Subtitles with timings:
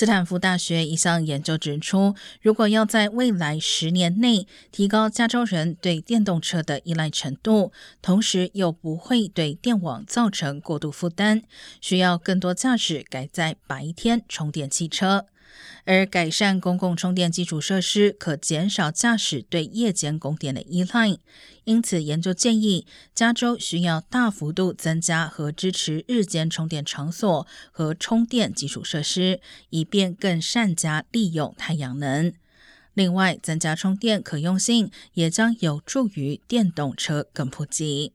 [0.00, 7.70] 斯坦福大学一项研究指出，如果要在未来十年内提高加州人对电动车的依赖程度，
[8.00, 11.42] 同时又不会对电网造成过度负担，
[11.82, 15.26] 需要更多驾驶改在白天充电汽车。
[15.84, 21.18] 而改善公共充电基础设施，可减少驾驶对夜间供电的依赖。
[21.64, 32.32] 因此，研究建议，加州需要大幅度增加和支持日间充电场所和充电基础设施，以便更善加利用太阳能。
[32.94, 38.12] 另外，增加充电可用性也将有助于电动车更普及。